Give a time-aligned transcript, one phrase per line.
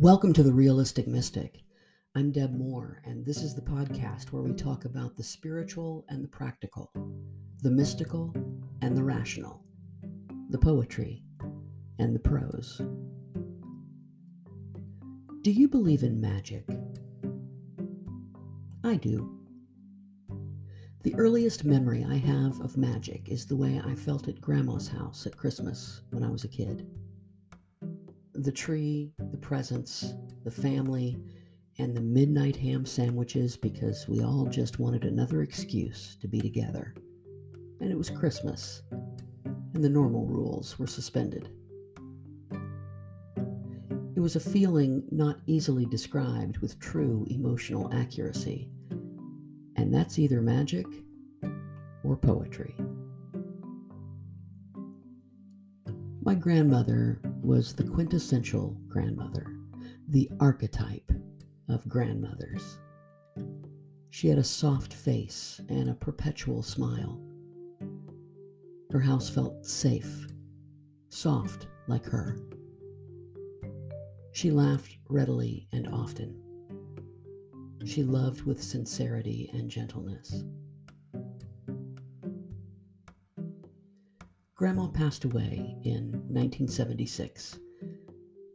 [0.00, 1.62] Welcome to The Realistic Mystic.
[2.14, 6.24] I'm Deb Moore, and this is the podcast where we talk about the spiritual and
[6.24, 6.90] the practical,
[7.62, 8.34] the mystical
[8.80, 9.62] and the rational,
[10.48, 11.22] the poetry
[11.98, 12.80] and the prose.
[15.42, 16.64] Do you believe in magic?
[18.82, 19.38] I do.
[21.02, 25.26] The earliest memory I have of magic is the way I felt at Grandma's house
[25.26, 26.88] at Christmas when I was a kid
[28.42, 31.18] the tree, the presents, the family,
[31.78, 36.94] and the midnight ham sandwiches because we all just wanted another excuse to be together.
[37.80, 41.50] And it was Christmas, and the normal rules were suspended.
[44.16, 48.70] It was a feeling not easily described with true emotional accuracy,
[49.76, 50.86] and that's either magic
[52.04, 52.74] or poetry.
[56.22, 59.56] My grandmother was the quintessential grandmother,
[60.08, 61.10] the archetype
[61.68, 62.78] of grandmothers.
[64.10, 67.20] She had a soft face and a perpetual smile.
[68.90, 70.26] Her house felt safe,
[71.08, 72.36] soft like her.
[74.32, 76.40] She laughed readily and often.
[77.84, 80.44] She loved with sincerity and gentleness.
[84.60, 87.58] Grandma passed away in 1976,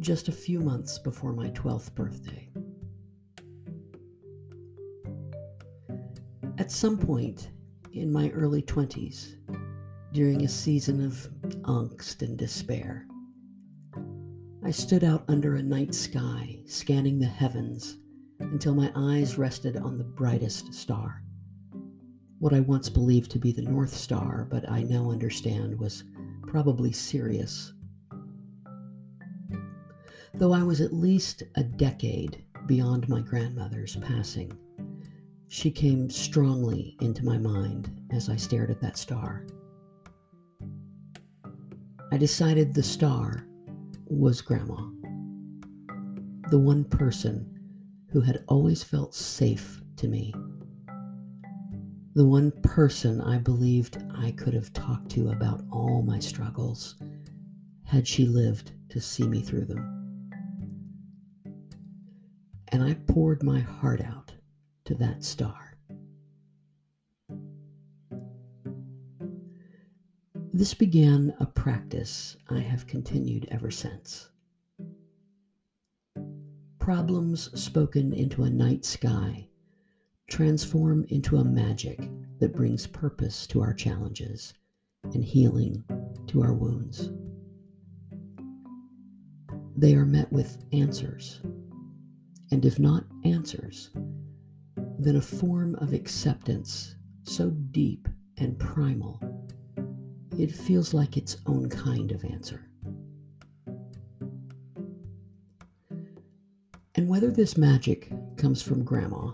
[0.00, 2.50] just a few months before my 12th birthday.
[6.58, 7.50] At some point
[7.92, 9.36] in my early 20s,
[10.12, 11.30] during a season of
[11.62, 13.06] angst and despair,
[14.64, 17.98] I stood out under a night sky, scanning the heavens
[18.40, 21.21] until my eyes rested on the brightest star
[22.42, 26.02] what I once believed to be the North Star, but I now understand was
[26.44, 27.72] probably Sirius.
[30.34, 34.52] Though I was at least a decade beyond my grandmother's passing,
[35.46, 39.46] she came strongly into my mind as I stared at that star.
[42.10, 43.46] I decided the star
[44.06, 44.90] was Grandma,
[46.50, 47.56] the one person
[48.10, 50.34] who had always felt safe to me
[52.14, 56.96] the one person I believed I could have talked to about all my struggles,
[57.84, 60.30] had she lived to see me through them.
[62.68, 64.32] And I poured my heart out
[64.84, 65.74] to that star.
[70.52, 74.28] This began a practice I have continued ever since.
[76.78, 79.48] Problems spoken into a night sky
[80.32, 82.08] transform into a magic
[82.40, 84.54] that brings purpose to our challenges
[85.12, 85.84] and healing
[86.26, 87.10] to our wounds.
[89.76, 91.42] They are met with answers,
[92.50, 93.90] and if not answers,
[94.98, 99.20] then a form of acceptance so deep and primal,
[100.38, 102.70] it feels like its own kind of answer.
[106.94, 109.32] And whether this magic comes from grandma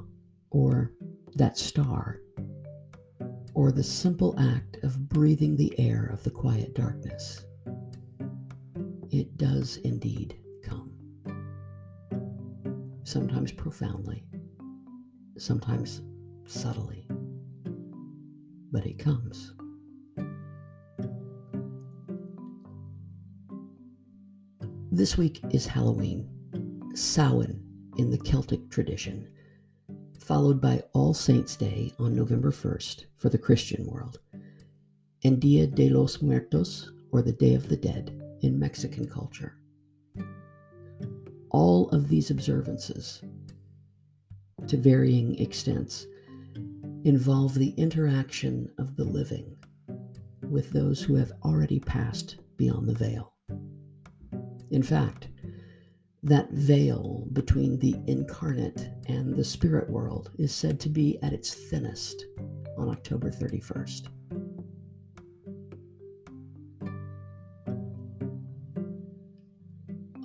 [0.50, 0.92] or
[1.34, 2.20] that star,
[3.54, 7.44] or the simple act of breathing the air of the quiet darkness.
[9.10, 10.92] It does indeed come.
[13.04, 14.25] Sometimes profoundly,
[15.36, 16.03] sometimes
[16.47, 17.06] subtly,
[18.70, 19.54] but it comes.
[24.91, 26.28] This week is Halloween,
[26.94, 27.62] Samhain
[27.98, 29.28] in the Celtic tradition
[30.28, 34.19] followed by All Saints' Day on November 1st for the Christian world,
[35.25, 39.56] and Dia de los Muertos, or the Day of the Dead, in Mexican culture.
[41.49, 43.22] All of these observances,
[44.66, 46.06] to varying extents,
[47.05, 49.57] involve the interaction of the living
[50.42, 53.33] with those who have already passed beyond the veil.
[54.71, 55.28] In fact,
[56.28, 61.54] that veil between the incarnate and the spirit world is said to be at its
[61.54, 62.27] thinnest
[62.77, 64.09] on October 31st.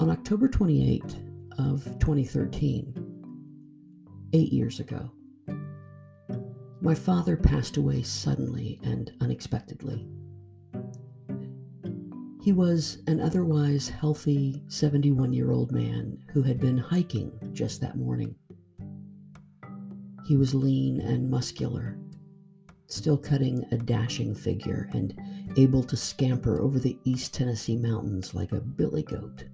[0.01, 1.01] On October 28
[1.57, 2.93] of 2013,
[4.33, 5.09] eight years ago,
[6.81, 10.05] my father passed away suddenly and unexpectedly.
[12.43, 17.95] He was an otherwise healthy 71 year old man who had been hiking just that
[17.95, 18.35] morning.
[20.25, 21.97] He was lean and muscular,
[22.87, 25.17] still cutting a dashing figure and
[25.55, 29.45] able to scamper over the East Tennessee mountains like a billy goat.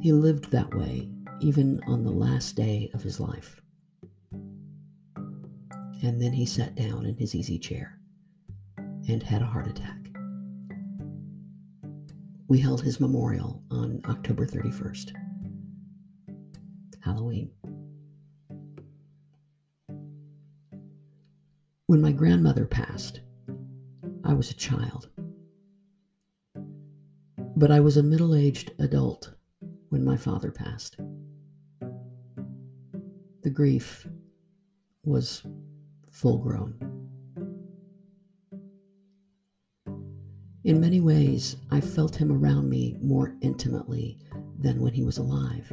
[0.00, 1.08] He lived that way
[1.40, 3.60] even on the last day of his life.
[6.02, 8.00] And then he sat down in his easy chair
[9.08, 10.07] and had a heart attack.
[12.48, 15.12] We held his memorial on October 31st,
[17.04, 17.50] Halloween.
[21.88, 23.20] When my grandmother passed,
[24.24, 25.10] I was a child.
[27.54, 29.34] But I was a middle aged adult
[29.90, 30.96] when my father passed.
[33.42, 34.08] The grief
[35.04, 35.42] was
[36.10, 36.87] full grown.
[40.64, 44.18] In many ways, I felt him around me more intimately
[44.58, 45.72] than when he was alive.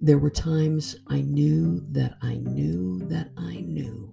[0.00, 4.12] There were times I knew that I knew that I knew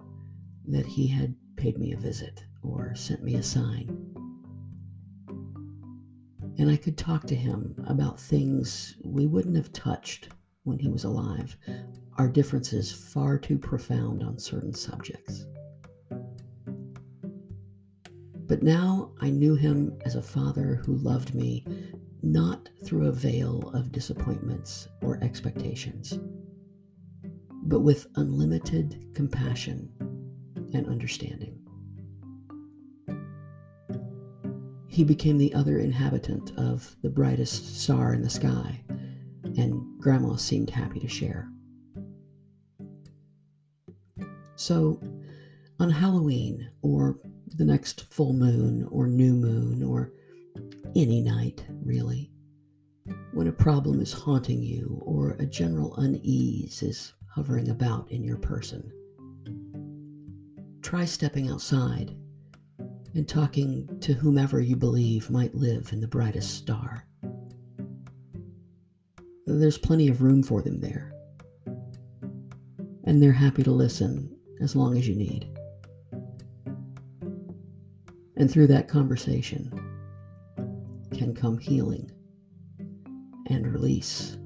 [0.68, 3.98] that he had paid me a visit or sent me a sign.
[6.58, 10.28] And I could talk to him about things we wouldn't have touched
[10.64, 11.56] when he was alive,
[12.18, 15.46] our differences far too profound on certain subjects.
[18.62, 21.66] Now I knew him as a father who loved me
[22.22, 26.20] not through a veil of disappointments or expectations,
[27.64, 29.90] but with unlimited compassion
[30.72, 31.58] and understanding.
[34.86, 38.84] He became the other inhabitant of the brightest star in the sky,
[39.56, 41.48] and Grandma seemed happy to share.
[44.54, 45.00] So,
[45.80, 47.18] on Halloween, or
[47.56, 50.12] the next full moon, or new moon, or
[50.94, 52.30] any night, really,
[53.32, 58.36] when a problem is haunting you or a general unease is hovering about in your
[58.36, 58.92] person,
[60.82, 62.14] try stepping outside
[63.14, 67.06] and talking to whomever you believe might live in the brightest star.
[69.46, 71.12] There's plenty of room for them there.
[73.04, 75.51] And they're happy to listen as long as you need.
[78.42, 79.70] And through that conversation
[81.16, 82.10] can come healing
[83.46, 84.36] and release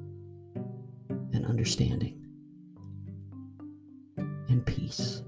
[1.32, 2.22] and understanding
[4.18, 5.22] and peace.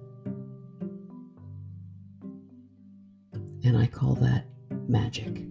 [3.65, 4.45] And I call that
[4.87, 5.47] magic.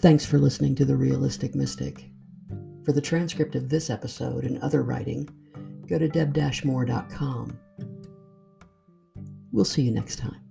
[0.00, 2.10] Thanks for listening to The Realistic Mystic.
[2.84, 5.28] For the transcript of this episode and other writing,
[5.88, 7.58] go to deb-moore.com.
[9.52, 10.43] We'll see you next time.